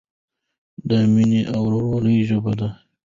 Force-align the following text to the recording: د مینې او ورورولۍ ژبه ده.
د 0.89 0.91
مینې 1.13 1.41
او 1.53 1.61
ورورولۍ 1.65 2.17
ژبه 2.29 2.53
ده. 2.59 2.69